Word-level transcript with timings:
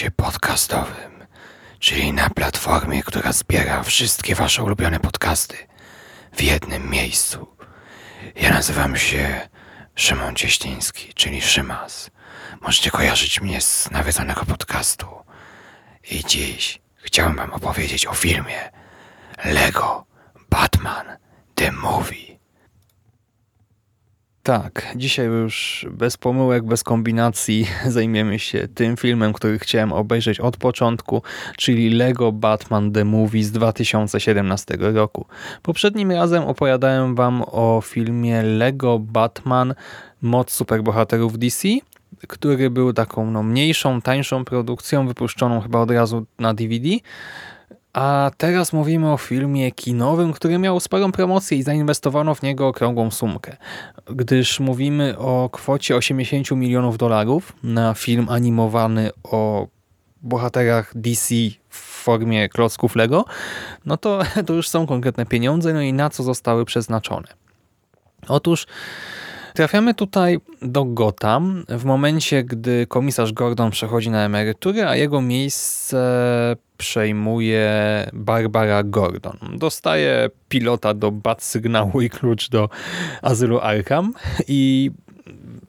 Konglomeracie 0.00 0.10
podcastowym, 0.10 1.26
czyli 1.78 2.12
na 2.12 2.30
platformie, 2.30 3.02
która 3.02 3.32
zbiera 3.32 3.82
wszystkie 3.82 4.34
wasze 4.34 4.62
ulubione 4.62 5.00
podcasty 5.00 5.56
w 6.32 6.42
jednym 6.42 6.90
miejscu. 6.90 7.56
Ja 8.36 8.50
nazywam 8.50 8.96
się 8.96 9.48
Szymon 9.94 10.34
Cieśliński, 10.34 11.14
czyli 11.14 11.42
Szymas. 11.42 12.10
Możecie 12.60 12.90
kojarzyć 12.90 13.40
mnie 13.40 13.60
z 13.60 13.90
nawiedzonego 13.90 14.44
podcastu. 14.44 15.06
I 16.10 16.24
dziś 16.24 16.80
chciałem 16.96 17.36
wam 17.36 17.52
opowiedzieć 17.52 18.06
o 18.06 18.14
filmie 18.14 18.70
Lego 19.44 20.06
Batman 20.50 21.16
The 21.54 21.72
Movie. 21.72 22.39
Tak, 24.50 24.92
dzisiaj 24.96 25.26
już 25.26 25.86
bez 25.90 26.16
pomyłek, 26.16 26.64
bez 26.64 26.82
kombinacji 26.82 27.66
zajmiemy 27.86 28.38
się 28.38 28.68
tym 28.74 28.96
filmem, 28.96 29.32
który 29.32 29.58
chciałem 29.58 29.92
obejrzeć 29.92 30.40
od 30.40 30.56
początku, 30.56 31.22
czyli 31.56 31.90
Lego 31.90 32.32
Batman 32.32 32.92
The 32.92 33.04
Movie 33.04 33.44
z 33.44 33.52
2017 33.52 34.76
roku. 34.80 35.26
Poprzednim 35.62 36.12
razem 36.12 36.42
opowiadałem 36.42 37.14
wam 37.14 37.42
o 37.46 37.80
filmie 37.84 38.42
Lego 38.42 38.98
Batman 38.98 39.74
Moc 40.22 40.52
Superbohaterów 40.52 41.38
DC, 41.38 41.68
który 42.28 42.70
był 42.70 42.92
taką 42.92 43.30
no, 43.30 43.42
mniejszą, 43.42 44.02
tańszą 44.02 44.44
produkcją, 44.44 45.06
wypuszczoną 45.06 45.60
chyba 45.60 45.80
od 45.80 45.90
razu 45.90 46.26
na 46.38 46.54
DVD. 46.54 46.88
A 47.92 48.30
teraz 48.36 48.72
mówimy 48.72 49.12
o 49.12 49.16
filmie 49.16 49.72
kinowym, 49.72 50.32
który 50.32 50.58
miał 50.58 50.80
sporą 50.80 51.12
promocję 51.12 51.58
i 51.58 51.62
zainwestowano 51.62 52.34
w 52.34 52.42
niego 52.42 52.68
okrągłą 52.68 53.10
sumkę. 53.10 53.56
Gdyż 54.06 54.60
mówimy 54.60 55.18
o 55.18 55.48
kwocie 55.52 55.96
80 55.96 56.50
milionów 56.50 56.98
dolarów 56.98 57.52
na 57.62 57.94
film 57.94 58.26
animowany 58.28 59.10
o 59.22 59.68
bohaterach 60.22 60.92
DC 60.94 61.34
w 61.68 61.76
formie 61.78 62.48
klocków 62.48 62.96
Lego, 62.96 63.24
no 63.86 63.96
to, 63.96 64.22
to 64.46 64.54
już 64.54 64.68
są 64.68 64.86
konkretne 64.86 65.26
pieniądze, 65.26 65.72
no 65.72 65.80
i 65.80 65.92
na 65.92 66.10
co 66.10 66.22
zostały 66.22 66.64
przeznaczone. 66.64 67.28
Otóż 68.28 68.66
Trafiamy 69.54 69.94
tutaj 69.94 70.38
do 70.62 70.84
Gotham 70.84 71.64
w 71.68 71.84
momencie, 71.84 72.44
gdy 72.44 72.86
komisarz 72.86 73.32
Gordon 73.32 73.70
przechodzi 73.70 74.10
na 74.10 74.24
emeryturę, 74.24 74.88
a 74.88 74.96
jego 74.96 75.20
miejsce 75.20 76.00
przejmuje 76.78 77.70
Barbara 78.12 78.82
Gordon. 78.82 79.38
Dostaje 79.56 80.30
pilota 80.48 80.94
do 80.94 81.10
bat 81.10 81.42
sygnału 81.42 82.00
i 82.00 82.10
klucz 82.10 82.48
do 82.48 82.68
azylu 83.22 83.60
Arkham 83.60 84.14
i 84.48 84.90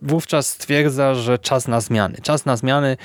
wówczas 0.02 0.50
stwierdza, 0.50 1.16
że 1.16 1.40
czas 1.40 1.68
na 1.68 1.82
zmiany. 1.82 2.18
Czas 2.22 2.46
na 2.46 2.58
zmiany, 2.58 2.98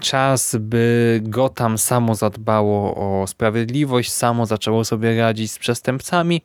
czas 0.00 0.56
by 0.60 1.20
Gotham 1.22 1.78
samo 1.78 2.14
zadbało 2.14 2.94
o 2.94 3.26
sprawiedliwość, 3.26 4.12
samo 4.12 4.46
zaczęło 4.46 4.84
sobie 4.84 5.20
radzić 5.20 5.52
z 5.52 5.58
przestępcami 5.58 6.42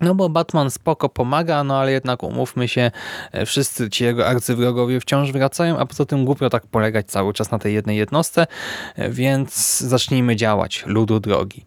no 0.00 0.14
bo 0.14 0.28
Batman 0.28 0.70
spoko 0.70 1.08
pomaga, 1.08 1.64
no 1.64 1.78
ale 1.78 1.92
jednak 1.92 2.22
umówmy 2.22 2.68
się, 2.68 2.90
e, 3.32 3.46
wszyscy 3.46 3.90
ci 3.90 4.04
jego 4.04 4.26
arcywrogowie 4.26 5.00
wciąż 5.00 5.32
wracają, 5.32 5.78
a 5.78 5.86
poza 5.86 6.04
tym 6.04 6.24
głupio 6.24 6.50
tak 6.50 6.66
polegać 6.66 7.06
cały 7.06 7.32
czas 7.32 7.50
na 7.50 7.58
tej 7.58 7.74
jednej 7.74 7.96
jednostce, 7.96 8.46
e, 8.96 9.10
więc 9.10 9.80
zacznijmy 9.80 10.36
działać, 10.36 10.84
ludu 10.86 11.20
drogi. 11.20 11.64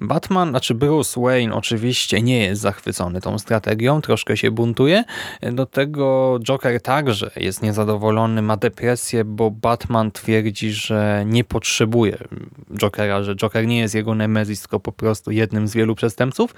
Batman, 0.00 0.50
znaczy 0.50 0.74
Bruce 0.74 1.20
Wayne 1.20 1.54
oczywiście 1.54 2.22
nie 2.22 2.38
jest 2.38 2.62
zachwycony 2.62 3.20
tą 3.20 3.38
strategią, 3.38 4.00
troszkę 4.00 4.36
się 4.36 4.50
buntuje, 4.50 5.04
e, 5.40 5.52
do 5.52 5.66
tego 5.66 6.38
Joker 6.42 6.82
także 6.82 7.30
jest 7.36 7.62
niezadowolony, 7.62 8.42
ma 8.42 8.56
depresję, 8.56 9.24
bo 9.24 9.50
Batman 9.50 10.10
twierdzi, 10.10 10.72
że 10.72 11.24
nie 11.26 11.44
potrzebuje 11.44 12.18
Jokera, 12.76 13.22
że 13.22 13.36
Joker 13.36 13.66
nie 13.66 13.78
jest 13.78 13.94
jego 13.94 14.14
nemezis, 14.14 14.60
tylko 14.60 14.80
po 14.80 14.92
prostu 14.92 15.30
jednym 15.30 15.68
z 15.68 15.74
wielu 15.74 15.94
przestępców 15.94 16.54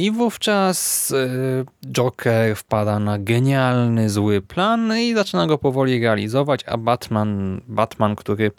i 0.00 0.10
w 0.10 0.25
wówczas 0.26 1.10
y, 1.10 1.64
Joker 1.92 2.56
wpada 2.56 2.98
na 2.98 3.18
genialny, 3.18 4.10
zły 4.10 4.42
plan 4.42 4.98
i 4.98 5.14
zaczyna 5.14 5.46
go 5.46 5.58
powoli 5.58 6.00
realizować, 6.00 6.64
a 6.66 6.76
Batman, 6.76 7.60
Batman, 7.68 8.16
który 8.16 8.50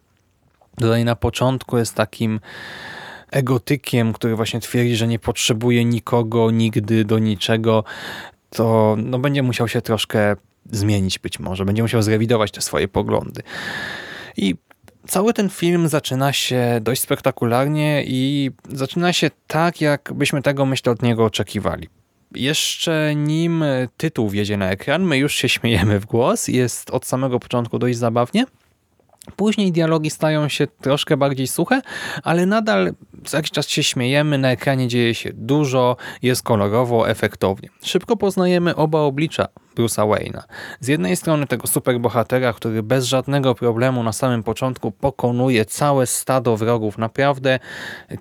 tutaj 0.76 1.06
na 1.06 1.16
początku 1.16 1.78
jest 1.78 1.96
takim 1.96 2.40
egotykiem, 3.32 4.14
który 4.14 4.36
właśnie 4.36 4.60
twierdzi, 4.60 4.96
że 4.96 5.08
nie 5.08 5.20
potrzebuje 5.20 5.86
nikogo 5.86 6.52
nigdy 6.52 7.06
do 7.06 7.20
niczego, 7.20 7.84
to 8.50 8.96
no, 9.00 9.20
będzie 9.20 9.44
musiał 9.44 9.68
się 9.68 9.82
troszkę 9.82 10.36
zmienić 10.72 11.20
być 11.20 11.40
może, 11.40 11.66
będzie 11.66 11.82
musiał 11.82 12.02
zrewidować 12.02 12.52
te 12.52 12.62
swoje 12.62 12.88
poglądy. 12.88 13.42
I 14.38 14.56
Cały 15.08 15.34
ten 15.34 15.50
film 15.50 15.88
zaczyna 15.88 16.34
się 16.34 16.80
dość 16.82 17.02
spektakularnie 17.02 18.04
i 18.08 18.52
zaczyna 18.70 19.14
się 19.14 19.32
tak, 19.48 19.82
jakbyśmy 19.82 20.42
tego 20.42 20.66
myślę 20.66 20.92
od 20.92 21.02
niego 21.02 21.26
oczekiwali. 21.26 21.88
Jeszcze 22.36 23.16
nim 23.16 23.64
tytuł 23.98 24.30
wjedzie 24.30 24.58
na 24.58 24.72
ekran, 24.72 25.04
my 25.04 25.18
już 25.18 25.36
się 25.36 25.50
śmiejemy 25.50 26.00
w 26.00 26.06
głos. 26.06 26.48
Jest 26.48 26.90
od 26.90 27.06
samego 27.06 27.40
początku 27.40 27.80
dość 27.80 27.98
zabawnie. 27.98 28.46
Później 29.36 29.72
dialogi 29.72 30.10
stają 30.10 30.50
się 30.50 30.68
troszkę 30.68 31.18
bardziej 31.18 31.48
suche, 31.48 31.82
ale 32.24 32.46
nadal 32.46 32.94
co 33.26 33.38
jakiś 33.38 33.52
czas 33.52 33.68
się 33.68 33.84
śmiejemy, 33.84 34.38
na 34.38 34.52
ekranie 34.52 34.88
dzieje 34.88 35.16
się 35.16 35.30
dużo, 35.34 35.98
jest 36.22 36.44
kolorowo, 36.44 37.10
efektownie. 37.10 37.70
Szybko 37.84 38.18
poznajemy 38.18 38.76
oba 38.76 39.00
oblicza 39.00 39.48
Bruce'a 39.76 40.08
Wayne'a. 40.10 40.42
Z 40.80 40.88
jednej 40.88 41.16
strony 41.16 41.48
tego 41.48 41.68
superbohatera, 41.68 42.54
który 42.54 42.84
bez 42.84 43.06
żadnego 43.06 43.56
problemu 43.56 44.04
na 44.04 44.14
samym 44.14 44.44
początku 44.44 44.92
pokonuje 44.92 45.66
całe 45.66 46.08
stado 46.08 46.58
wrogów, 46.58 46.98
naprawdę 46.98 47.60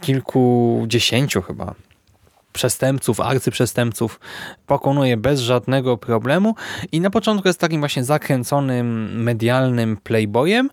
kilkudziesięciu 0.00 1.42
chyba 1.42 1.74
przestępców, 2.56 3.20
arcyprzestępców 3.20 4.20
pokonuje 4.66 5.16
bez 5.16 5.40
żadnego 5.40 5.96
problemu. 5.96 6.54
I 6.92 7.00
na 7.00 7.10
początku 7.10 7.48
jest 7.48 7.60
takim 7.60 7.80
właśnie 7.80 8.04
zakręconym 8.04 9.22
medialnym 9.22 9.96
playboyem, 9.96 10.70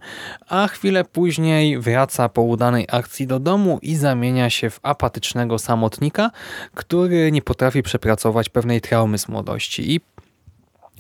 a 0.50 0.68
chwilę 0.68 1.04
później 1.06 1.80
wraca 1.80 2.30
po 2.30 2.42
udanej 2.42 2.88
akcji 2.92 3.28
do 3.28 3.40
domu 3.40 3.80
i 3.82 3.96
zamienia 3.96 4.50
się 4.50 4.70
w 4.70 4.80
apatycznego 4.84 5.60
samotnika, 5.60 6.32
który 6.74 7.32
nie 7.32 7.42
potrafi 7.42 7.84
przepracować 7.84 8.50
pewnej 8.50 8.82
traumy 8.82 9.18
z 9.18 9.28
młodości. 9.28 9.92
I 9.92 10.02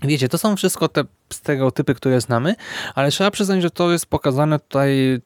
Wiecie, 0.01 0.29
to 0.29 0.37
są 0.37 0.55
wszystko 0.55 0.87
te 0.87 1.03
stereotypy, 1.33 1.95
które 1.95 2.21
znamy, 2.21 2.55
ale 2.95 3.11
trzeba 3.11 3.31
przyznać, 3.31 3.61
że 3.61 3.71
to 3.71 3.91
jest 3.91 4.05
pokazane 4.05 4.59
tutaj 4.59 5.21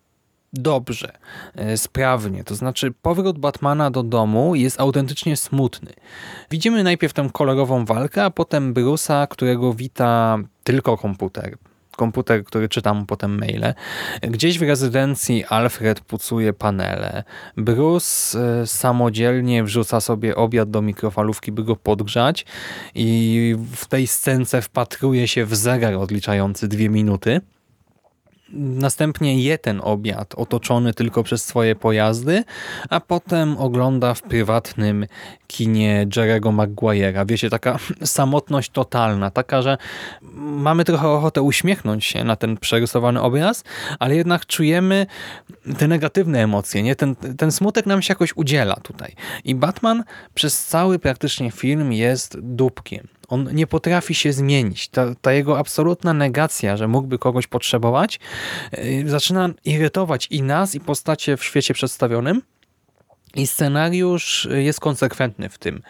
dobrze, 0.54 1.12
e, 1.56 1.78
sprawnie. 1.78 2.44
To 2.44 2.56
znaczy 2.56 2.94
powrót 3.02 3.40
Batmana 3.40 3.92
do 3.92 4.04
domu 4.04 4.56
jest 4.56 4.80
autentycznie 4.80 5.38
smutny. 5.38 5.94
Widzimy 6.52 6.84
najpierw 6.84 7.14
tę 7.14 7.30
kolorową 7.34 7.86
walkę, 7.86 8.24
a 8.24 8.30
potem 8.30 8.74
Bruce'a, 8.74 9.28
którego 9.28 9.74
wita 9.74 10.38
tylko 10.64 10.98
komputer. 10.98 11.58
Komputer, 11.96 12.44
który 12.44 12.70
czyta 12.70 12.94
mu 12.94 13.06
potem 13.06 13.40
maile. 13.40 13.74
Gdzieś 14.22 14.60
w 14.60 14.62
rezydencji 14.62 15.46
Alfred 15.46 16.00
pucuje 16.02 16.54
panele. 16.54 17.24
Bruce 17.58 18.40
e, 18.40 18.68
samodzielnie 18.68 19.64
wrzuca 19.64 20.02
sobie 20.02 20.36
obiad 20.36 20.70
do 20.70 20.82
mikrofalówki, 20.82 21.52
by 21.52 21.64
go 21.64 21.76
podgrzać 21.76 22.46
i 22.96 23.56
w 23.76 23.86
tej 23.86 24.08
scence 24.08 24.62
wpatruje 24.62 25.28
się 25.28 25.46
w 25.46 25.56
zegar 25.56 25.94
odliczający 25.94 26.68
dwie 26.68 26.90
minuty 26.90 27.42
następnie 28.54 29.42
je 29.44 29.58
ten 29.58 29.82
obiad 29.84 30.36
otoczony 30.36 30.94
tylko 30.94 31.24
przez 31.24 31.46
swoje 31.46 31.76
pojazdy, 31.76 32.44
a 32.90 33.00
potem 33.00 33.58
ogląda 33.58 34.14
w 34.14 34.22
prywatnym 34.22 35.06
kinie 35.48 36.08
Jerego 36.16 36.50
Maguire'a. 36.50 37.28
Wiecie, 37.28 37.50
taka 37.50 37.80
samotność 38.04 38.70
totalna, 38.70 39.32
taka, 39.32 39.62
że 39.62 39.78
mamy 40.42 40.86
trochę 40.86 41.08
ochotę 41.08 41.42
uśmiechnąć 41.42 42.06
się 42.06 42.24
na 42.24 42.36
ten 42.36 42.58
przerysowany 42.58 43.22
obraz, 43.22 43.64
ale 44.00 44.16
jednak 44.16 44.46
czujemy 44.46 45.06
te 45.78 45.88
negatywne 45.88 46.44
emocje, 46.44 46.84
nie? 46.84 46.96
Ten, 46.96 47.16
ten 47.16 47.52
smutek 47.52 47.86
nam 47.86 48.02
się 48.02 48.12
jakoś 48.12 48.34
udziela 48.36 48.76
tutaj. 48.76 49.16
I 49.44 49.56
Batman 49.56 50.04
przez 50.34 50.66
cały 50.66 51.00
praktycznie 51.00 51.52
film 51.52 51.94
jest 51.94 52.40
dupkiem. 52.40 53.08
On 53.28 53.50
nie 53.54 53.68
potrafi 53.68 54.16
się 54.16 54.34
zmienić. 54.34 54.88
Ta, 54.88 55.16
ta 55.22 55.34
jego 55.34 55.60
absolutna 55.60 56.14
negacja, 56.14 56.78
że 56.78 56.88
mógłby 56.88 57.20
kogoś 57.20 57.48
potrzebować, 57.48 58.20
yy, 58.72 59.10
zaczyna 59.10 59.50
irytować 59.66 60.28
i 60.32 60.44
nas, 60.44 60.76
i 60.76 60.80
postacie 60.80 61.38
w 61.38 61.44
świecie 61.44 61.74
przedstawionym. 61.74 62.42
I 63.36 63.48
scenariusz 63.48 64.48
jest 64.52 64.80
konsekwentny 64.80 65.50
w 65.50 65.58
tym 65.58 65.82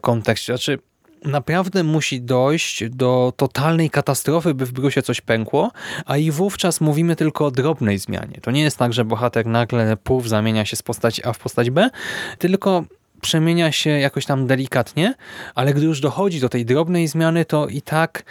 kontekście. 0.00 0.52
Znaczy, 0.52 0.78
naprawdę 1.24 1.82
musi 1.84 2.20
dojść 2.20 2.88
do 2.88 3.32
totalnej 3.36 3.90
katastrofy, 3.90 4.54
by 4.54 4.66
w 4.66 4.72
Brusie 4.72 5.02
coś 5.02 5.20
pękło, 5.20 5.70
a 6.06 6.16
i 6.16 6.30
wówczas 6.30 6.80
mówimy 6.80 7.16
tylko 7.16 7.46
o 7.46 7.50
drobnej 7.50 7.98
zmianie. 7.98 8.38
To 8.42 8.50
nie 8.50 8.62
jest 8.62 8.76
tak, 8.76 8.92
że 8.92 9.04
bohater 9.04 9.46
nagle 9.46 9.96
pów 9.96 10.28
zamienia 10.28 10.64
się 10.64 10.76
z 10.76 10.82
postaci 10.82 11.24
A 11.24 11.32
w 11.32 11.38
postać 11.38 11.70
B, 11.70 11.90
tylko 12.38 12.84
przemienia 13.20 13.72
się 13.72 13.90
jakoś 13.90 14.26
tam 14.26 14.46
delikatnie, 14.46 15.14
ale 15.54 15.74
gdy 15.74 15.86
już 15.86 16.00
dochodzi 16.00 16.40
do 16.40 16.48
tej 16.48 16.64
drobnej 16.64 17.08
zmiany, 17.08 17.44
to 17.44 17.66
i 17.66 17.82
tak 17.82 18.22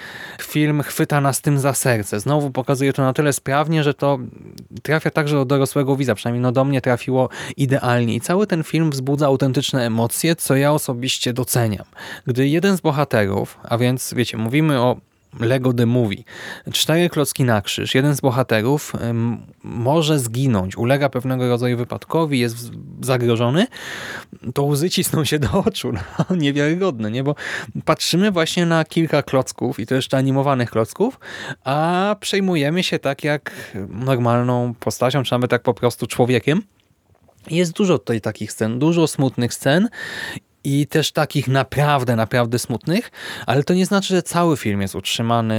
film 0.42 0.84
chwyta 0.84 1.22
nas 1.22 1.42
tym 1.42 1.60
za 1.60 1.74
serce. 1.74 2.19
Znowu 2.19 2.51
pokazuje 2.51 2.94
to 2.94 3.01
na 3.01 3.13
tyle 3.13 3.34
sprawnie, 3.34 3.84
że 3.84 3.94
to 3.94 4.19
trafia 4.84 5.12
także 5.12 5.36
do 5.36 5.45
dorosłego 5.45 5.95
widza, 5.95 6.16
przynajmniej 6.16 6.42
no 6.42 6.51
do 6.51 6.66
mnie 6.66 6.81
trafiło 6.81 7.30
idealnie. 7.57 8.16
I 8.16 8.22
cały 8.22 8.48
ten 8.48 8.63
film 8.63 8.92
wzbudza 8.92 9.25
autentyczne 9.25 9.86
emocje, 9.86 10.36
co 10.36 10.56
ja 10.56 10.74
osobiście 10.74 11.33
doceniam. 11.33 11.86
Gdy 12.28 12.48
jeden 12.48 12.78
z 12.78 12.81
bohaterów, 12.81 13.57
a 13.63 13.78
więc 13.78 14.13
wiecie, 14.13 14.38
mówimy 14.38 14.81
o 14.81 14.98
Lego 15.39 15.74
The 15.74 15.86
Movie. 15.86 16.24
Cztery 16.72 17.10
klocki 17.10 17.44
na 17.44 17.62
krzyż. 17.62 17.95
Jeden 17.95 18.16
z 18.16 18.22
bohaterów 18.22 18.94
może 19.63 20.19
zginąć, 20.19 20.78
ulega 20.78 21.10
pewnego 21.10 21.48
rodzaju 21.50 21.78
wypadkowi, 21.78 22.39
jest 22.39 22.72
zagrożony, 23.01 23.68
to 24.54 24.63
łzy 24.63 24.89
cisną 24.89 25.25
się 25.25 25.39
do 25.39 25.51
oczu. 25.51 25.92
No, 26.30 26.36
niewiarygodne, 26.36 27.12
nie? 27.12 27.24
Bo 27.24 27.36
patrzymy 27.86 28.31
właśnie 28.31 28.66
na 28.66 28.86
kilka 28.86 29.24
klocków 29.24 29.80
i 29.80 29.86
to 29.88 29.95
jeszcze 29.95 30.18
animowanych 30.18 30.72
klocków, 30.72 31.19
a 31.63 32.16
przejmujemy 32.19 32.83
się 32.83 33.00
tak 33.00 33.24
jak 33.24 33.51
normalną 33.90 34.74
postacią, 34.80 35.24
czy 35.24 35.31
nawet 35.31 35.51
tak 35.51 35.62
po 35.62 35.74
prostu 35.74 36.07
człowiekiem. 36.07 36.62
Jest 37.50 37.72
dużo 37.72 38.00
tutaj 38.00 38.22
takich 38.22 38.51
scen, 38.51 38.80
dużo 38.80 39.07
smutnych 39.07 39.54
scen 39.54 39.90
i 40.68 40.88
też 40.88 41.12
takich 41.12 41.48
naprawdę, 41.48 42.16
naprawdę 42.16 42.60
smutnych, 42.60 43.12
ale 43.46 43.64
to 43.64 43.74
nie 43.74 43.86
znaczy, 43.86 44.08
że 44.16 44.24
cały 44.24 44.58
film 44.58 44.81
jest 44.81 44.96
utrzymany 44.96 45.56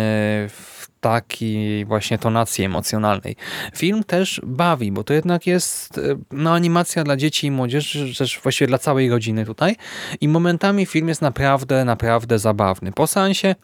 w 0.51 0.78
takiej 1.01 1.85
właśnie 1.85 2.19
tonacji 2.19 2.65
emocjonalnej. 2.65 3.37
Film 3.77 4.05
też 4.05 4.41
bawi, 4.45 4.93
bo 4.93 5.05
to 5.05 5.15
jednak 5.15 5.47
jest 5.47 5.99
e, 5.99 6.01
no, 6.31 6.53
animacja 6.53 7.05
dla 7.05 7.17
dzieci 7.17 7.47
i 7.47 7.51
młodzieży, 7.51 8.15
też 8.19 8.41
właściwie 8.43 8.69
dla 8.69 8.79
całej 8.79 9.11
rodziny 9.11 9.47
tutaj 9.47 9.77
i 10.21 10.29
momentami 10.29 10.87
film 10.87 11.09
jest 11.09 11.23
naprawdę, 11.23 11.85
naprawdę 11.85 12.39
zabawny. 12.39 12.93
Po 12.93 13.07
seansie 13.07 13.55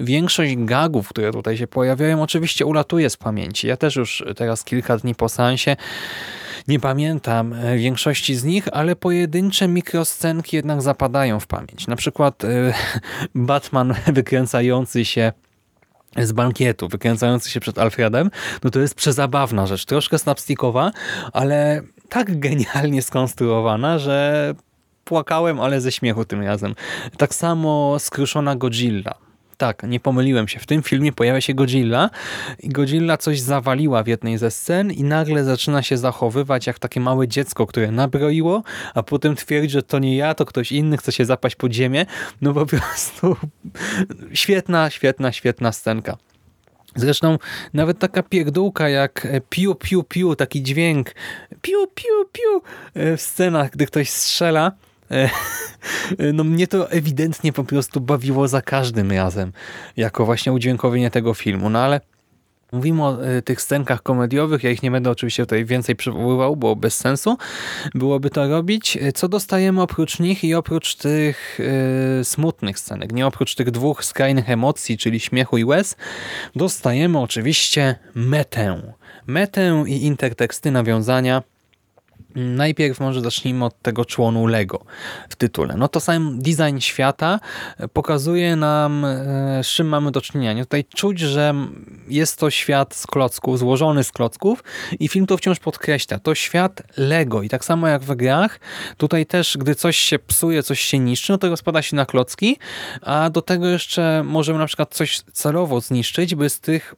większość 0.00 0.56
gagów, 0.56 1.08
które 1.08 1.32
tutaj 1.32 1.56
się 1.56 1.66
pojawiają, 1.66 2.22
oczywiście 2.22 2.66
ulatuje 2.66 3.10
z 3.10 3.16
pamięci. 3.16 3.66
Ja 3.66 3.76
też 3.76 3.96
już 3.96 4.24
teraz 4.36 4.64
kilka 4.64 4.96
dni 4.96 5.14
po 5.14 5.28
seansie 5.28 5.76
nie 6.68 6.80
pamiętam 6.80 7.52
e, 7.52 7.76
większości 7.76 8.34
z 8.34 8.44
nich, 8.44 8.68
ale 8.72 8.96
pojedyncze 8.96 9.68
mikroscenki 9.68 10.56
jednak 10.56 10.82
zapadają 10.82 11.40
w 11.40 11.46
pamięć. 11.46 11.86
Na 11.86 11.96
przykład 11.96 12.44
e, 12.44 12.74
Batman 13.34 13.94
wykręcający 14.06 15.04
się 15.04 15.32
z 16.22 16.32
bankietu, 16.32 16.88
wykręcający 16.88 17.50
się 17.50 17.60
przed 17.60 17.78
Alfredem, 17.78 18.30
no 18.64 18.70
to 18.70 18.80
jest 18.80 18.94
przezabawna 18.94 19.66
rzecz. 19.66 19.84
Troszkę 19.84 20.18
snapstickowa, 20.18 20.90
ale 21.32 21.82
tak 22.08 22.38
genialnie 22.38 23.02
skonstruowana, 23.02 23.98
że 23.98 24.54
płakałem, 25.04 25.60
ale 25.60 25.80
ze 25.80 25.92
śmiechu 25.92 26.24
tym 26.24 26.42
razem. 26.42 26.74
Tak 27.16 27.34
samo 27.34 27.98
skruszona 27.98 28.56
Godzilla. 28.56 29.14
Tak, 29.56 29.82
nie 29.82 30.00
pomyliłem 30.00 30.48
się. 30.48 30.60
W 30.60 30.66
tym 30.66 30.82
filmie 30.82 31.12
pojawia 31.12 31.40
się 31.40 31.54
Godzilla 31.54 32.10
i 32.60 32.68
Godzilla 32.68 33.16
coś 33.16 33.40
zawaliła 33.40 34.02
w 34.02 34.06
jednej 34.06 34.38
ze 34.38 34.50
scen 34.50 34.92
i 34.92 35.04
nagle 35.04 35.44
zaczyna 35.44 35.82
się 35.82 35.96
zachowywać 35.96 36.66
jak 36.66 36.78
takie 36.78 37.00
małe 37.00 37.28
dziecko, 37.28 37.66
które 37.66 37.90
nabroiło, 37.90 38.62
a 38.94 39.02
potem 39.02 39.36
twierdzi, 39.36 39.70
że 39.70 39.82
to 39.82 39.98
nie 39.98 40.16
ja, 40.16 40.34
to 40.34 40.44
ktoś 40.44 40.72
inny 40.72 40.96
chce 40.96 41.12
się 41.12 41.24
zapaść 41.24 41.56
pod 41.56 41.72
ziemię. 41.72 42.06
No 42.40 42.54
po 42.54 42.66
prostu 42.66 43.36
świetna, 44.32 44.90
świetna, 44.90 45.32
świetna 45.32 45.72
scenka. 45.72 46.16
Zresztą 46.96 47.38
nawet 47.74 47.98
taka 47.98 48.22
pierdółka 48.22 48.88
jak 48.88 49.26
piu, 49.50 49.74
piu, 49.74 50.02
piu, 50.02 50.36
taki 50.36 50.62
dźwięk 50.62 51.14
piu, 51.62 51.86
piu, 51.94 52.28
piu 52.32 52.62
w 53.16 53.20
scenach, 53.20 53.70
gdy 53.70 53.86
ktoś 53.86 54.10
strzela, 54.10 54.72
E, 54.72 54.83
no 56.34 56.44
mnie 56.44 56.66
to 56.66 56.90
ewidentnie 56.90 57.52
po 57.52 57.64
prostu 57.64 58.00
bawiło 58.00 58.48
za 58.48 58.62
każdym 58.62 59.12
razem, 59.12 59.52
jako 59.96 60.24
właśnie 60.24 60.52
udźwiękowienie 60.52 61.10
tego 61.10 61.34
filmu, 61.34 61.70
no 61.70 61.78
ale 61.78 62.00
Mówimy 62.74 63.04
o 63.04 63.26
e, 63.26 63.42
tych 63.42 63.62
scenkach 63.62 64.02
komediowych, 64.02 64.64
ja 64.64 64.70
ich 64.70 64.82
nie 64.82 64.90
będę 64.90 65.10
oczywiście 65.10 65.42
tutaj 65.42 65.64
więcej 65.64 65.96
przywoływał, 65.96 66.56
bo 66.56 66.76
bez 66.76 66.96
sensu 66.96 67.38
byłoby 67.94 68.30
to 68.30 68.48
robić. 68.48 68.96
E, 68.96 69.12
co 69.12 69.28
dostajemy 69.28 69.82
oprócz 69.82 70.18
nich 70.18 70.44
i 70.44 70.54
oprócz 70.54 70.94
tych 70.94 71.58
yy, 72.18 72.24
smutnych 72.24 72.78
scenek, 72.78 73.12
nie 73.12 73.26
oprócz 73.26 73.54
tych 73.54 73.70
dwóch 73.70 74.04
skrajnych 74.04 74.50
emocji, 74.50 74.98
czyli 74.98 75.20
śmiechu 75.20 75.58
i 75.58 75.64
łez, 75.64 75.96
dostajemy 76.56 77.18
oczywiście 77.18 77.96
metę. 78.14 78.94
Metę 79.26 79.84
i 79.86 80.04
interteksty 80.04 80.70
nawiązania 80.70 81.42
Najpierw 82.34 83.00
może 83.00 83.20
zacznijmy 83.20 83.64
od 83.64 83.82
tego 83.82 84.04
członu 84.04 84.46
Lego 84.46 84.84
w 85.28 85.36
tytule. 85.36 85.74
No 85.76 85.88
to 85.88 86.00
sam 86.00 86.38
design 86.38 86.78
świata 86.78 87.40
pokazuje 87.92 88.56
nam, 88.56 89.04
e, 89.04 89.60
z 89.62 89.66
czym 89.66 89.88
mamy 89.88 90.10
do 90.10 90.20
czynienia. 90.20 90.64
Tutaj 90.64 90.84
czuć, 90.84 91.18
że 91.18 91.54
jest 92.08 92.38
to 92.38 92.50
świat 92.50 92.94
z 92.94 93.06
klocków, 93.06 93.58
złożony 93.58 94.04
z 94.04 94.12
klocków 94.12 94.64
i 95.00 95.08
film 95.08 95.26
to 95.26 95.36
wciąż 95.36 95.58
podkreśla. 95.58 96.18
To 96.18 96.34
świat 96.34 96.82
Lego 96.96 97.42
i 97.42 97.48
tak 97.48 97.64
samo 97.64 97.88
jak 97.88 98.02
w 98.02 98.14
grach, 98.14 98.60
tutaj 98.96 99.26
też, 99.26 99.56
gdy 99.60 99.74
coś 99.74 99.96
się 99.96 100.18
psuje, 100.18 100.62
coś 100.62 100.80
się 100.80 100.98
niszczy, 100.98 101.32
no 101.32 101.38
to 101.38 101.48
rozpada 101.48 101.82
się 101.82 101.96
na 101.96 102.06
klocki, 102.06 102.56
a 103.02 103.30
do 103.30 103.42
tego 103.42 103.66
jeszcze 103.66 104.22
możemy 104.24 104.58
na 104.58 104.66
przykład 104.66 104.94
coś 104.94 105.20
celowo 105.20 105.80
zniszczyć, 105.80 106.34
by 106.34 106.50
z 106.50 106.60
tych 106.60 106.94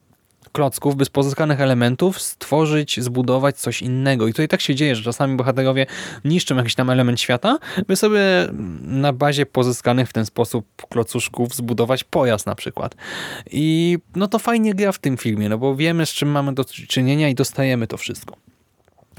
klocków, 0.56 0.96
by 0.96 1.04
z 1.04 1.08
pozyskanych 1.08 1.60
elementów 1.60 2.20
stworzyć, 2.20 3.00
zbudować 3.00 3.56
coś 3.56 3.82
innego. 3.82 4.28
I 4.28 4.32
to 4.32 4.48
tak 4.48 4.60
się 4.60 4.74
dzieje, 4.74 4.96
że 4.96 5.02
czasami 5.02 5.36
bohaterowie 5.36 5.86
niszczą 6.24 6.56
jakiś 6.56 6.74
tam 6.74 6.90
element 6.90 7.20
świata, 7.20 7.58
by 7.86 7.96
sobie 7.96 8.20
na 8.82 9.12
bazie 9.12 9.46
pozyskanych 9.46 10.08
w 10.08 10.12
ten 10.12 10.26
sposób 10.26 10.66
klocuszków 10.90 11.54
zbudować 11.54 12.04
pojazd 12.04 12.46
na 12.46 12.54
przykład. 12.54 12.94
I 13.50 13.98
no 14.14 14.28
to 14.28 14.38
fajnie 14.38 14.74
gra 14.74 14.92
w 14.92 14.98
tym 14.98 15.16
filmie, 15.16 15.48
no 15.48 15.58
bo 15.58 15.76
wiemy 15.76 16.06
z 16.06 16.10
czym 16.10 16.28
mamy 16.28 16.52
do 16.52 16.64
czynienia 16.64 17.28
i 17.28 17.34
dostajemy 17.34 17.86
to 17.86 17.96
wszystko. 17.96 18.36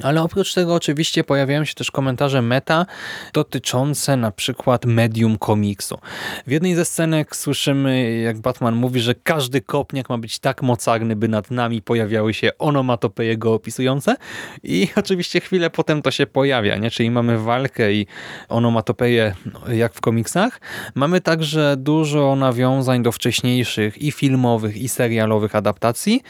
Ale 0.04 0.22
oprócz 0.22 0.54
tego 0.54 0.76
oczywiście 0.76 1.24
pojawiają 1.24 1.66
się 1.66 1.74
też 1.74 1.92
komentarze 1.92 2.42
meta 2.42 2.86
dotyczące 3.34 4.18
na 4.18 4.32
przykład 4.32 4.86
medium 4.86 5.38
komiksu. 5.38 5.98
W 6.48 6.52
jednej 6.52 6.76
ze 6.76 6.86
scenek 6.86 7.36
słyszymy, 7.36 8.18
jak 8.18 8.40
Batman 8.40 8.76
mówi, 8.76 9.00
że 9.00 9.16
każdy 9.16 9.62
kopniak 9.62 10.10
ma 10.10 10.18
być 10.18 10.40
tak 10.40 10.62
mocarny, 10.62 11.16
by 11.16 11.28
nad 11.28 11.52
nami 11.52 11.82
pojawiały 11.82 12.34
się 12.34 12.52
onomatopeje 12.60 13.38
go 13.38 13.54
opisujące 13.54 14.16
i 14.64 14.88
oczywiście 14.96 15.40
chwilę 15.40 15.70
potem 15.70 16.02
to 16.02 16.12
się 16.12 16.28
pojawia, 16.28 16.78
nie? 16.78 16.92
czyli 16.92 17.12
mamy 17.12 17.40
walkę 17.40 17.94
i 17.94 18.08
onomatopeje 18.50 19.36
no, 19.54 19.74
jak 19.74 19.94
w 19.94 20.02
komiksach. 20.02 20.62
Mamy 20.96 21.22
także 21.22 21.76
dużo 21.78 22.36
nawiązań 22.36 23.04
do 23.04 23.12
wcześniejszych 23.12 23.98
i 23.98 24.12
filmowych 24.12 24.78
i 24.78 24.90
serialowych 24.90 25.56
adaptacji, 25.56 26.22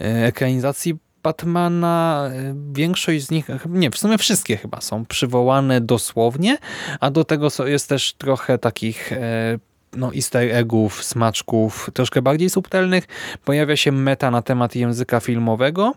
e, 0.00 0.26
ekranizacji 0.26 1.09
Batmana, 1.22 2.30
y, 2.32 2.54
większość 2.72 3.26
z 3.26 3.30
nich, 3.30 3.48
nie, 3.68 3.90
w 3.90 3.98
sumie 3.98 4.18
wszystkie 4.18 4.56
chyba 4.56 4.80
są 4.80 5.04
przywołane 5.06 5.80
dosłownie, 5.80 6.58
a 7.00 7.10
do 7.10 7.24
tego 7.24 7.48
jest 7.66 7.88
też 7.88 8.12
trochę 8.12 8.58
takich 8.58 9.12
e, 9.12 9.58
no, 9.96 10.14
easter 10.14 10.54
eggów, 10.54 11.04
smaczków 11.04 11.90
troszkę 11.94 12.22
bardziej 12.22 12.50
subtelnych. 12.50 13.04
Pojawia 13.44 13.76
się 13.76 13.92
meta 13.92 14.30
na 14.30 14.42
temat 14.42 14.76
języka 14.76 15.20
filmowego, 15.20 15.92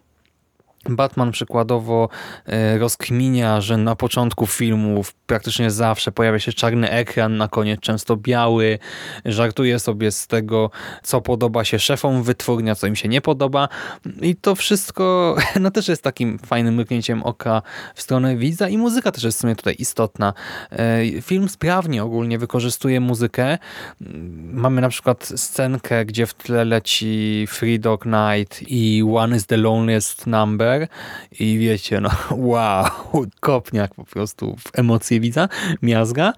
Batman 0.90 1.32
przykładowo 1.32 2.10
e, 2.46 2.78
rozkminia, 2.78 3.62
że 3.62 3.78
na 3.78 3.96
początku 3.96 4.48
filmów 4.48 5.14
praktycznie 5.28 5.72
zawsze 5.72 6.12
pojawia 6.12 6.40
się 6.40 6.54
czarny 6.54 6.90
ekran, 6.90 7.38
na 7.38 7.48
koniec 7.48 7.80
często 7.80 8.18
biały. 8.18 8.80
Żartuje 9.26 9.80
sobie 9.80 10.12
z 10.12 10.28
tego, 10.28 10.70
co 11.04 11.22
podoba 11.22 11.64
się 11.64 11.80
szefom 11.80 12.24
wytwórnia, 12.24 12.76
co 12.76 12.88
im 12.88 12.96
się 12.96 13.10
nie 13.10 13.22
podoba. 13.22 13.70
I 14.22 14.36
to 14.36 14.56
wszystko 14.56 15.36
no, 15.62 15.72
też 15.72 15.88
jest 15.88 16.04
takim 16.04 16.40
fajnym 16.40 16.76
mrugnięciem 16.76 17.24
oka 17.24 17.62
w 17.96 18.02
stronę 18.02 18.36
widza 18.36 18.70
i 18.70 18.78
muzyka 18.78 19.12
też 19.12 19.24
jest 19.24 19.38
w 19.38 19.42
sumie 19.42 19.56
tutaj 19.56 19.76
istotna. 19.80 20.34
E, 20.72 21.22
film 21.22 21.50
sprawnie 21.50 22.04
ogólnie 22.04 22.40
wykorzystuje 22.40 23.00
muzykę. 23.00 23.58
Mamy 24.54 24.82
na 24.82 24.90
przykład 24.90 25.32
scenkę, 25.36 26.06
gdzie 26.06 26.26
w 26.26 26.34
tle 26.34 26.66
leci 26.66 27.46
Free 27.50 27.80
Dog 27.80 28.06
Night 28.06 28.62
i 28.68 29.04
One 29.16 29.36
is 29.36 29.46
the 29.46 29.58
Loneliest 29.58 30.28
Number 30.28 30.73
i 31.40 31.58
wiecie, 31.58 32.02
no 32.02 32.10
wow, 32.52 32.86
kopniak 33.40 33.96
po 33.96 34.04
prostu 34.04 34.56
w 34.60 34.80
emocje 34.80 35.20
widza, 35.20 35.50
miazga. 35.82 36.34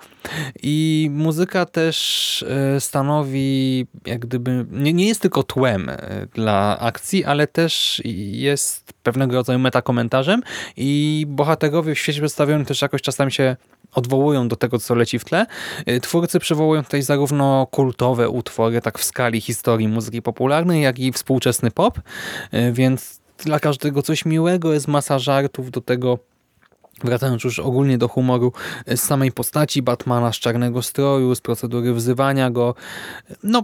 I 0.63 1.07
muzyka 1.13 1.65
też 1.65 2.45
e, 2.75 2.81
stanowi 2.81 3.87
jak 4.05 4.19
gdyby, 4.19 4.65
nie, 4.71 4.93
nie 4.93 5.07
jest 5.07 5.21
tylko 5.21 5.43
tłem 5.43 5.89
e, 5.89 6.27
dla 6.33 6.79
akcji, 6.79 7.25
ale 7.25 7.47
też 7.47 8.01
jest 8.31 8.93
pewnego 9.03 9.35
rodzaju 9.35 9.59
metakomentarzem 9.59 10.41
i 10.77 11.25
bohaterowie 11.29 11.95
w 11.95 11.99
świecie 11.99 12.19
przedstawionym 12.19 12.65
też 12.65 12.81
jakoś 12.81 13.01
czasami 13.01 13.31
się 13.31 13.55
odwołują 13.93 14.47
do 14.47 14.55
tego, 14.55 14.79
co 14.79 14.95
leci 14.95 15.19
w 15.19 15.25
tle. 15.25 15.45
E, 15.85 15.99
twórcy 15.99 16.39
przywołują 16.39 16.83
tutaj 16.83 17.01
zarówno 17.01 17.67
kultowe 17.71 18.29
utwory, 18.29 18.81
tak 18.81 18.99
w 18.99 19.03
skali 19.03 19.41
historii 19.41 19.87
muzyki 19.87 20.21
popularnej, 20.21 20.81
jak 20.81 20.99
i 20.99 21.11
współczesny 21.11 21.71
pop, 21.71 21.99
więc 22.71 23.24
dla 23.37 23.59
każdego 23.59 24.01
coś 24.01 24.25
miłego, 24.25 24.73
jest 24.73 24.87
masa 24.87 25.19
żartów 25.19 25.71
do 25.71 25.81
tego 25.81 26.19
Wracając 27.03 27.43
już 27.43 27.59
ogólnie 27.59 27.97
do 27.97 28.07
humoru 28.07 28.53
z 28.87 28.99
samej 28.99 29.31
postaci 29.31 29.81
Batmana, 29.81 30.33
z 30.33 30.35
czarnego 30.35 30.81
stroju, 30.81 31.35
z 31.35 31.41
procedury 31.41 31.93
wzywania 31.93 32.51
go, 32.51 32.75
no 33.43 33.63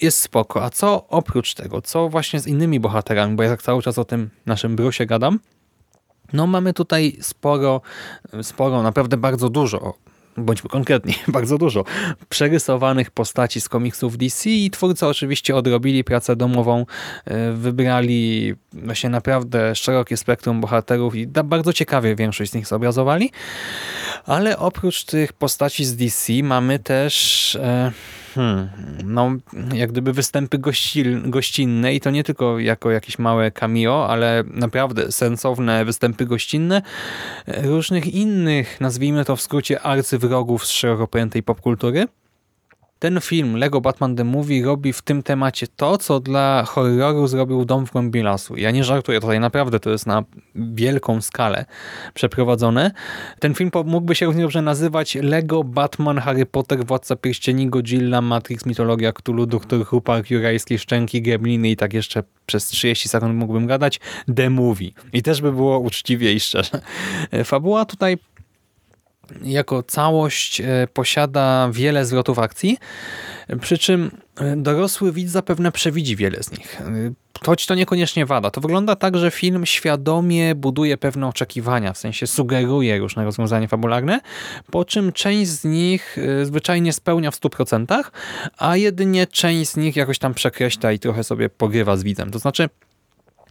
jest 0.00 0.18
spoko. 0.18 0.64
A 0.64 0.70
co 0.70 1.08
oprócz 1.08 1.54
tego? 1.54 1.82
Co 1.82 2.08
właśnie 2.08 2.40
z 2.40 2.46
innymi 2.46 2.80
bohaterami? 2.80 3.36
Bo 3.36 3.42
ja 3.42 3.48
tak 3.48 3.62
cały 3.62 3.82
czas 3.82 3.98
o 3.98 4.04
tym 4.04 4.30
naszym 4.46 4.76
Brusie 4.76 5.06
gadam. 5.06 5.40
No 6.32 6.46
mamy 6.46 6.72
tutaj 6.72 7.16
sporo, 7.20 7.80
sporo, 8.42 8.82
naprawdę 8.82 9.16
bardzo 9.16 9.48
dużo 9.48 9.94
bądźmy 10.36 10.70
konkretni, 10.70 11.14
bardzo 11.28 11.58
dużo 11.58 11.84
przerysowanych 12.28 13.10
postaci 13.10 13.60
z 13.60 13.68
komiksów 13.68 14.16
DC 14.16 14.50
i 14.50 14.70
twórcy 14.70 15.06
oczywiście 15.06 15.56
odrobili 15.56 16.04
pracę 16.04 16.36
domową, 16.36 16.86
e, 17.24 17.52
wybrali 17.52 18.54
właśnie 18.72 19.10
naprawdę 19.10 19.74
szerokie 19.74 20.16
spektrum 20.16 20.60
bohaterów 20.60 21.14
i 21.14 21.26
bardzo 21.26 21.72
ciekawie 21.72 22.16
większość 22.16 22.50
z 22.50 22.54
nich 22.54 22.66
zobrazowali, 22.66 23.30
ale 24.26 24.58
oprócz 24.58 25.04
tych 25.04 25.32
postaci 25.32 25.84
z 25.84 25.96
DC 25.96 26.32
mamy 26.42 26.78
też 26.78 27.54
e, 27.56 27.92
hmm, 28.34 28.68
no, 29.04 29.32
jak 29.74 29.92
gdyby 29.92 30.12
występy 30.12 30.58
gościl, 30.58 31.30
gościnne 31.30 31.94
i 31.94 32.00
to 32.00 32.10
nie 32.10 32.24
tylko 32.24 32.58
jako 32.58 32.90
jakieś 32.90 33.18
małe 33.18 33.50
cameo, 33.50 34.08
ale 34.08 34.44
naprawdę 34.46 35.12
sensowne 35.12 35.84
występy 35.84 36.26
gościnne 36.26 36.82
różnych 37.46 38.06
innych, 38.06 38.80
nazwijmy 38.80 39.24
to 39.24 39.36
w 39.36 39.40
skrócie, 39.40 39.80
arcywrogów 39.80 40.66
z 40.66 40.70
szeroko 40.70 41.08
pojętej 41.08 41.42
popkultury 41.42 42.06
ten 43.04 43.20
film 43.20 43.56
Lego 43.56 43.80
Batman 43.80 44.16
The 44.16 44.24
Movie 44.24 44.64
robi 44.64 44.92
w 44.92 45.02
tym 45.02 45.22
temacie 45.22 45.66
to, 45.76 45.98
co 45.98 46.20
dla 46.20 46.64
horroru 46.64 47.26
zrobił 47.26 47.64
Dom 47.64 47.86
w 47.86 47.92
głębi 47.92 48.22
lasu. 48.22 48.56
Ja 48.56 48.70
nie 48.70 48.84
żartuję 48.84 49.20
tutaj, 49.20 49.40
naprawdę 49.40 49.80
to 49.80 49.90
jest 49.90 50.06
na 50.06 50.24
wielką 50.54 51.22
skalę 51.22 51.64
przeprowadzone. 52.14 52.90
Ten 53.38 53.54
film 53.54 53.70
mógłby 53.84 54.14
się 54.14 54.26
równie 54.26 54.42
dobrze 54.42 54.62
nazywać 54.62 55.14
Lego 55.14 55.64
Batman, 55.64 56.18
Harry 56.18 56.46
Potter, 56.46 56.86
Władca 56.86 57.16
Pierścieni, 57.16 57.66
Godzilla, 57.66 58.20
Matrix, 58.20 58.66
Mitologia 58.66 59.12
Cthulhu, 59.12 59.46
Doktor 59.46 59.86
Who, 59.92 60.00
Park 60.00 60.30
Jurajskiej 60.30 60.78
Szczęki, 60.78 61.22
Gremliny 61.22 61.70
i 61.70 61.76
tak 61.76 61.94
jeszcze 61.94 62.22
przez 62.46 62.66
30 62.66 63.08
sekund 63.08 63.34
mógłbym 63.34 63.66
gadać 63.66 64.00
The 64.36 64.50
Movie. 64.50 64.90
I 65.12 65.22
też 65.22 65.40
by 65.40 65.52
było 65.52 65.78
uczciwie 65.78 66.32
i 66.32 66.40
szczerze. 66.40 66.80
Fabuła 67.44 67.84
tutaj 67.84 68.18
jako 69.42 69.82
całość 69.82 70.60
e, 70.60 70.88
posiada 70.92 71.68
wiele 71.72 72.06
zwrotów 72.06 72.38
akcji, 72.38 72.78
przy 73.60 73.78
czym 73.78 74.10
e, 74.36 74.56
dorosły 74.56 75.12
widz 75.12 75.30
zapewne 75.30 75.72
przewidzi 75.72 76.16
wiele 76.16 76.42
z 76.42 76.50
nich. 76.50 76.80
E, 76.80 76.84
choć 77.46 77.66
to 77.66 77.74
niekoniecznie 77.74 78.26
wada. 78.26 78.50
To 78.50 78.60
wygląda 78.60 78.96
tak, 78.96 79.16
że 79.16 79.30
film 79.30 79.66
świadomie 79.66 80.54
buduje 80.54 80.96
pewne 80.96 81.28
oczekiwania, 81.28 81.92
w 81.92 81.98
sensie 81.98 82.26
sugeruje 82.26 82.98
różne 82.98 83.24
rozwiązania 83.24 83.68
fabularne, 83.68 84.20
po 84.70 84.84
czym 84.84 85.12
część 85.12 85.50
z 85.50 85.64
nich 85.64 86.16
zwyczajnie 86.42 86.92
spełnia 86.92 87.30
w 87.30 87.40
100%, 87.40 88.04
a 88.58 88.76
jedynie 88.76 89.26
część 89.26 89.70
z 89.70 89.76
nich 89.76 89.96
jakoś 89.96 90.18
tam 90.18 90.34
przekreśla 90.34 90.92
i 90.92 90.98
trochę 90.98 91.24
sobie 91.24 91.48
pogrywa 91.48 91.96
z 91.96 92.02
widzem. 92.02 92.30
To 92.30 92.38
znaczy 92.38 92.68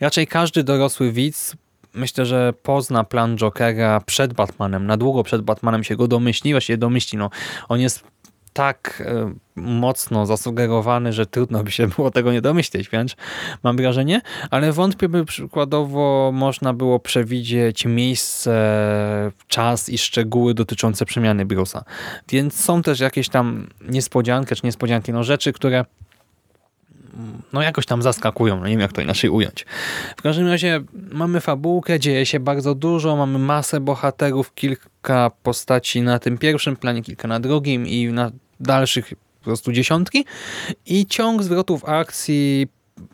Raczej 0.03 0.27
każdy 0.27 0.63
dorosły 0.63 1.11
widz 1.11 1.55
myślę, 1.93 2.25
że 2.25 2.53
pozna 2.63 3.03
plan 3.03 3.37
Jokera 3.37 4.01
przed 4.05 4.33
Batmanem, 4.33 4.85
na 4.85 4.97
długo 4.97 5.23
przed 5.23 5.41
Batmanem 5.41 5.83
się 5.83 5.95
go 5.95 6.07
domyśli, 6.07 6.51
właściwie 6.51 6.77
domyśli, 6.77 7.17
no 7.17 7.29
on 7.69 7.79
jest 7.79 8.13
tak 8.53 9.03
e, 9.05 9.33
mocno 9.55 10.25
zasugerowany, 10.25 11.13
że 11.13 11.25
trudno 11.25 11.63
by 11.63 11.71
się 11.71 11.87
było 11.87 12.11
tego 12.11 12.31
nie 12.31 12.41
domyśleć, 12.41 12.89
wręcz 12.89 13.15
mam 13.63 13.77
wrażenie, 13.77 14.21
ale 14.51 14.71
wątpię, 14.71 15.09
by 15.09 15.25
przykładowo 15.25 16.31
można 16.33 16.73
było 16.73 16.99
przewidzieć 16.99 17.85
miejsce, 17.85 18.51
czas 19.47 19.89
i 19.89 19.97
szczegóły 19.97 20.53
dotyczące 20.53 21.05
przemiany 21.05 21.45
Bruce'a. 21.45 21.81
Więc 22.29 22.63
są 22.63 22.81
też 22.81 22.99
jakieś 22.99 23.29
tam 23.29 23.67
niespodzianki, 23.89 24.55
czy 24.55 24.65
niespodzianki, 24.65 25.13
no 25.13 25.23
rzeczy, 25.23 25.53
które 25.53 25.85
no 27.53 27.61
jakoś 27.61 27.85
tam 27.85 28.01
zaskakują, 28.01 28.59
no 28.59 28.65
nie 28.65 28.71
wiem 28.71 28.79
jak 28.79 28.93
to 28.93 29.01
inaczej 29.01 29.29
ująć. 29.29 29.65
W 30.17 30.21
każdym 30.21 30.47
razie 30.47 30.81
mamy 31.11 31.41
fabułkę, 31.41 31.99
dzieje 31.99 32.25
się 32.25 32.39
bardzo 32.39 32.75
dużo, 32.75 33.15
mamy 33.15 33.39
masę 33.39 33.79
bohaterów, 33.79 34.53
kilka 34.53 35.31
postaci 35.43 36.01
na 36.01 36.19
tym 36.19 36.37
pierwszym 36.37 36.75
planie, 36.75 37.01
kilka 37.01 37.27
na 37.27 37.39
drugim 37.39 37.87
i 37.87 38.07
na 38.07 38.31
dalszych 38.59 39.13
po 39.39 39.45
prostu 39.45 39.71
dziesiątki 39.71 40.25
i 40.85 41.05
ciąg 41.05 41.43
zwrotów 41.43 41.85
akcji 41.85 42.67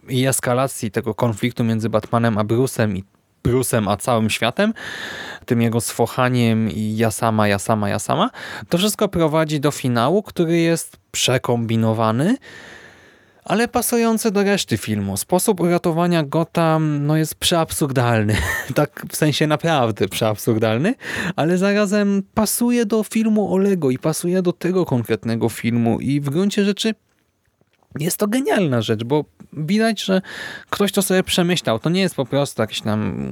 i 0.10 0.27
eskalacji 0.27 0.91
tego 0.91 1.15
konfliktu 1.15 1.63
między 1.63 1.89
Batmanem 1.89 2.38
a 2.38 2.43
Bruce'em 2.43 2.98
i 2.98 3.03
Bruce'em 3.43 3.91
a 3.91 3.98
całym 3.98 4.29
światem, 4.29 4.74
tym 5.46 5.62
jego 5.62 5.81
swochaniem 5.81 6.72
i 6.72 6.98
ja 6.98 7.12
sama, 7.12 7.48
ja 7.48 7.60
sama, 7.60 7.89
ja 7.89 8.00
sama, 8.00 8.29
to 8.69 8.77
wszystko 8.77 9.08
prowadzi 9.08 9.60
do 9.60 9.72
finału, 9.72 10.24
który 10.24 10.58
jest 10.58 10.98
przekombinowany, 11.12 12.38
ale 13.46 13.67
pasujące 13.67 14.31
do 14.31 14.43
reszty 14.43 14.77
filmu. 14.77 15.17
Sposób 15.17 15.60
uratowania 15.60 16.24
Gotham 16.24 17.05
no, 17.08 17.17
jest 17.17 17.36
przeabsurdalny. 17.36 18.36
tak 18.75 19.05
w 19.10 19.15
sensie 19.15 19.48
naprawdę 19.48 20.08
przeabsurdalny, 20.08 20.96
ale 21.36 21.58
zarazem 21.58 22.24
pasuje 22.34 22.86
do 22.86 23.03
filmu 23.03 23.53
Olego 23.53 23.91
i 23.91 23.98
pasuje 23.98 24.41
do 24.41 24.53
tego 24.53 24.86
konkretnego 24.86 25.50
filmu 25.50 26.00
i 26.00 26.22
w 26.22 26.29
gruncie 26.29 26.65
rzeczy 26.65 26.96
jest 28.00 28.17
to 28.17 28.27
genialna 28.27 28.81
rzecz, 28.81 29.03
bo 29.03 29.25
widać, 29.53 30.03
że 30.03 30.22
ktoś 30.69 30.91
to 30.91 31.01
sobie 31.01 31.24
przemyślał. 31.24 31.79
To 31.79 31.89
nie 31.89 32.01
jest 32.01 32.15
po 32.15 32.25
prostu 32.25 32.62
jakiś 32.62 32.81
tam, 32.81 33.29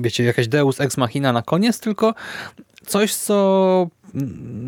wiecie, 0.00 0.24
jakaś 0.24 0.48
deus 0.48 0.80
ex 0.80 0.96
machina 0.96 1.32
na 1.32 1.42
koniec, 1.42 1.80
tylko 1.80 2.14
coś, 2.86 3.14
co 3.14 3.88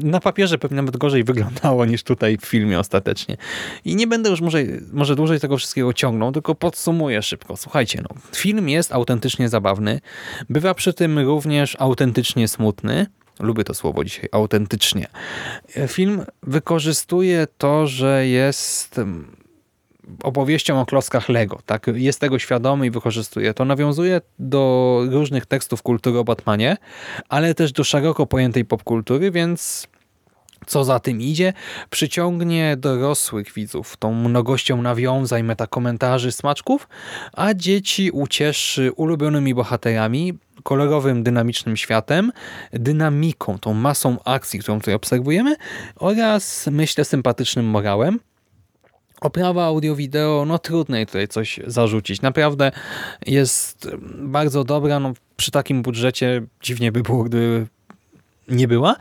na 0.02 0.20
papierze 0.20 0.58
pewnie 0.58 0.76
nawet 0.76 0.96
gorzej 0.96 1.24
wyglądało 1.24 1.84
niż 1.84 2.02
tutaj 2.02 2.38
w 2.38 2.44
filmie 2.44 2.78
ostatecznie. 2.78 3.36
I 3.84 3.96
nie 3.96 4.06
będę 4.06 4.30
już 4.30 4.40
może, 4.40 4.58
może 4.92 5.16
dłużej 5.16 5.40
tego 5.40 5.56
wszystkiego 5.56 5.92
ciągnął, 5.92 6.32
tylko 6.32 6.54
podsumuję 6.54 7.22
szybko. 7.22 7.56
Słuchajcie, 7.56 8.02
no, 8.02 8.16
film 8.34 8.68
jest 8.68 8.92
autentycznie 8.92 9.48
zabawny, 9.48 10.00
bywa 10.50 10.74
przy 10.74 10.92
tym 10.92 11.18
również 11.18 11.76
autentycznie 11.80 12.48
smutny, 12.48 13.06
Lubię 13.40 13.64
to 13.64 13.74
słowo 13.74 14.04
dzisiaj, 14.04 14.28
autentycznie. 14.32 15.06
Film 15.88 16.24
wykorzystuje 16.42 17.46
to, 17.58 17.86
że 17.86 18.26
jest 18.26 19.00
opowieścią 20.22 20.80
o 20.80 20.86
klockach 20.86 21.28
Lego. 21.28 21.58
Tak? 21.66 21.86
Jest 21.94 22.20
tego 22.20 22.38
świadomy 22.38 22.86
i 22.86 22.90
wykorzystuje 22.90 23.54
to. 23.54 23.64
Nawiązuje 23.64 24.20
do 24.38 25.02
różnych 25.10 25.46
tekstów 25.46 25.82
kultury 25.82 26.18
o 26.18 26.24
Batmanie, 26.24 26.76
ale 27.28 27.54
też 27.54 27.72
do 27.72 27.84
szeroko 27.84 28.26
pojętej 28.26 28.64
popkultury, 28.64 29.30
więc 29.30 29.88
co 30.66 30.84
za 30.84 31.00
tym 31.00 31.20
idzie, 31.20 31.52
przyciągnie 31.90 32.76
dorosłych 32.76 33.52
widzów 33.52 33.96
tą 33.96 34.14
mnogością 34.14 34.82
nawiązań, 34.82 35.42
metakomentarzy, 35.42 36.32
smaczków, 36.32 36.88
a 37.32 37.54
dzieci 37.54 38.10
ucieszy 38.10 38.92
ulubionymi 38.92 39.54
bohaterami, 39.54 40.38
kolorowym, 40.62 41.22
dynamicznym 41.22 41.76
światem, 41.76 42.32
dynamiką, 42.72 43.58
tą 43.58 43.74
masą 43.74 44.16
akcji, 44.24 44.60
którą 44.60 44.78
tutaj 44.78 44.94
obserwujemy 44.94 45.56
oraz, 45.96 46.68
myślę, 46.70 47.04
sympatycznym 47.04 47.66
morałem. 47.66 48.20
Oprawa 49.20 49.64
audio-wideo, 49.64 50.44
no 50.46 50.58
trudno 50.58 50.96
jej 50.96 51.06
tutaj 51.06 51.28
coś 51.28 51.60
zarzucić. 51.66 52.22
Naprawdę 52.22 52.72
jest 53.26 53.90
bardzo 54.18 54.64
dobra, 54.64 55.00
no 55.00 55.12
przy 55.36 55.50
takim 55.50 55.82
budżecie 55.82 56.42
dziwnie 56.62 56.92
by 56.92 57.02
było, 57.02 57.24
gdyby 57.24 57.66
nie 58.48 58.68
była. 58.68 58.96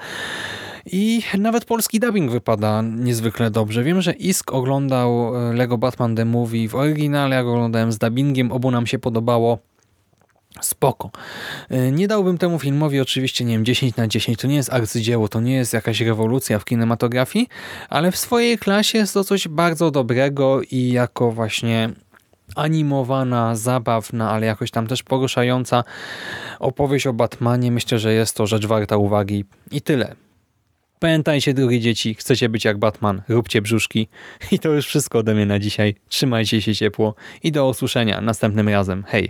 I 0.92 1.22
nawet 1.38 1.66
polski 1.66 2.00
dubbing 2.00 2.32
wypada 2.32 2.82
niezwykle 2.82 3.52
dobrze. 3.52 3.84
Wiem, 3.84 4.02
że 4.02 4.14
Isk 4.14 4.54
oglądał 4.54 5.36
e, 5.36 5.54
Lego 5.54 5.78
Batman 5.78 6.16
The 6.16 6.26
Movie 6.26 6.70
w 6.70 6.76
oryginale, 6.76 7.36
jak 7.36 7.46
oglądałem 7.46 7.92
z 7.92 7.98
dubbingiem, 7.98 8.52
obu 8.52 8.72
nam 8.72 8.88
się 8.88 9.00
podobało. 9.00 9.60
Spoko. 10.62 11.12
E, 11.70 11.92
Nie 11.92 12.08
dałbym 12.08 12.38
temu 12.38 12.60
filmowi 12.60 13.00
oczywiście, 13.00 13.46
nie 13.46 13.54
wiem, 13.54 13.66
10 13.66 13.96
na 13.96 14.08
10. 14.08 14.40
To 14.40 14.48
nie 14.48 14.56
jest 14.56 14.74
arcydzieło, 14.74 15.28
to 15.28 15.42
nie 15.42 15.56
jest 15.56 15.74
jakaś 15.74 16.02
rewolucja 16.02 16.60
w 16.60 16.66
kinematografii, 16.66 17.48
ale 17.90 18.12
w 18.12 18.18
swojej 18.18 18.58
klasie 18.58 18.98
jest 18.98 19.14
to 19.14 19.24
coś 19.24 19.48
bardzo 19.48 19.92
dobrego 19.92 20.62
i 20.72 20.90
jako 20.92 21.32
właśnie 21.32 21.90
animowana, 22.56 23.56
zabawna, 23.56 24.32
ale 24.32 24.46
jakoś 24.46 24.72
tam 24.72 24.88
też 24.88 25.04
poruszająca 25.04 25.84
opowieść 26.60 27.08
o 27.08 27.14
Batmanie. 27.14 27.72
Myślę, 27.72 28.00
że 28.00 28.14
jest 28.14 28.36
to 28.36 28.48
rzecz 28.48 28.66
warta 28.66 28.98
uwagi 28.98 29.46
i 29.72 29.82
tyle. 29.82 30.16
Pamiętajcie, 31.00 31.54
drogie 31.54 31.80
dzieci, 31.80 32.14
chcecie 32.14 32.50
być 32.50 32.66
jak 32.66 32.78
Batman, 32.78 33.22
róbcie 33.30 33.62
brzuszki. 33.62 34.08
I 34.52 34.60
to 34.60 34.70
już 34.70 34.88
wszystko 34.88 35.20
ode 35.20 35.34
mnie 35.34 35.46
na 35.46 35.60
dzisiaj. 35.60 35.96
Trzymajcie 36.10 36.62
się 36.62 36.76
ciepło 36.76 37.16
i 37.44 37.52
do 37.52 37.70
usłyszenia 37.70 38.22
następnym 38.22 38.70
razem. 38.70 39.04
Hej! 39.08 39.30